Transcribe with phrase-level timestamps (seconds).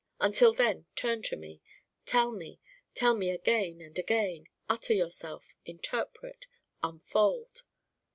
[0.19, 1.61] Until then, turn to me.
[2.07, 2.59] Tell me:
[2.95, 4.47] tell me again and again.
[4.67, 5.53] Utter yourself.
[5.63, 6.47] Interpret.
[6.81, 7.61] Unfold.